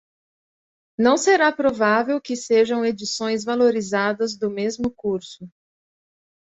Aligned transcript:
Não 0.97 1.15
será 1.15 1.51
provável 1.51 2.19
que 2.19 2.35
sejam 2.35 2.83
edições 2.83 3.43
valorizadas 3.43 4.35
do 4.35 4.49
mesmo 4.49 4.89
curso. 4.89 5.47